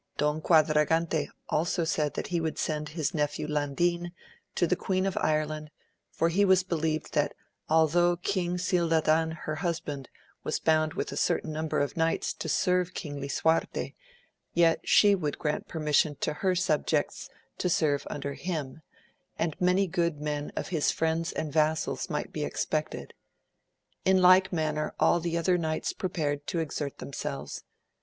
Don 0.17 0.41
Quadragante 0.41 1.29
also 1.49 1.83
said 1.83 2.15
that 2.15 2.25
he 2.29 2.41
would 2.41 2.57
send 2.57 2.89
his 2.89 3.13
nephew 3.13 3.47
Landin, 3.47 4.11
to 4.55 4.65
the 4.65 4.75
queen 4.75 5.05
of 5.05 5.15
Ireland, 5.21 5.69
for 6.09 6.29
he 6.29 6.43
be 6.43 6.49
lieved 6.55 7.11
that 7.11 7.35
altho' 7.69 8.15
King 8.15 8.57
Cildadan 8.57 9.29
her 9.43 9.57
husband 9.57 10.09
was 10.43 10.59
bound 10.59 10.95
with 10.95 11.11
a 11.11 11.15
certain 11.15 11.51
number 11.51 11.79
of 11.81 11.95
knights 11.95 12.33
to 12.33 12.49
serve 12.49 12.95
King 12.95 13.21
Lisuarte, 13.21 13.93
yet 14.55 14.79
she 14.83 15.13
would 15.13 15.37
grant 15.37 15.67
permission 15.67 16.15
to 16.21 16.33
her 16.33 16.55
sub 16.55 16.87
jects 16.87 17.29
to 17.59 17.69
serve 17.69 18.07
under 18.09 18.33
him, 18.33 18.81
and 19.37 19.55
many 19.61 19.85
good 19.85 20.19
men 20.19 20.51
of 20.55 20.69
his 20.69 20.89
friends 20.91 21.31
and 21.31 21.53
vassals 21.53 22.09
might 22.09 22.33
be 22.33 22.43
expected. 22.43 23.13
In 24.03 24.19
like 24.19 24.51
manner 24.51 24.95
all 24.99 25.19
the 25.19 25.37
other 25.37 25.59
knights 25.59 25.93
prepared 25.93 26.47
to 26.47 26.57
exert 26.57 26.97
themselves. 26.97 27.61